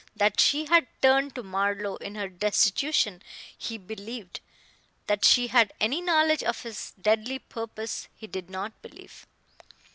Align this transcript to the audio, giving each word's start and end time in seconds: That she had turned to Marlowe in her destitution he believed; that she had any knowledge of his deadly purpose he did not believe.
That 0.15 0.39
she 0.39 0.65
had 0.65 0.87
turned 1.03 1.35
to 1.35 1.43
Marlowe 1.43 1.97
in 1.97 2.15
her 2.15 2.27
destitution 2.27 3.21
he 3.55 3.77
believed; 3.77 4.39
that 5.05 5.23
she 5.23 5.45
had 5.49 5.73
any 5.79 6.01
knowledge 6.01 6.41
of 6.41 6.63
his 6.63 6.93
deadly 6.99 7.37
purpose 7.37 8.07
he 8.15 8.25
did 8.25 8.49
not 8.49 8.81
believe. 8.81 9.27